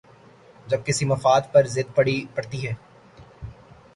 جب 0.67 0.85
کسی 0.85 1.05
مفاد 1.05 1.41
پر 1.53 1.63
زد 1.67 1.95
پڑتی 2.35 2.67
ہے۔ 2.67 2.73